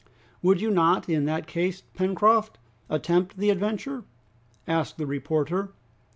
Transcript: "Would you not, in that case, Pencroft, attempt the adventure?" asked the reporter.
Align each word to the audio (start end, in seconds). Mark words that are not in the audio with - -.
"Would 0.41 0.59
you 0.61 0.71
not, 0.71 1.07
in 1.07 1.25
that 1.25 1.45
case, 1.45 1.83
Pencroft, 1.93 2.57
attempt 2.89 3.37
the 3.37 3.51
adventure?" 3.51 4.03
asked 4.67 4.97
the 4.97 5.05
reporter. 5.05 5.73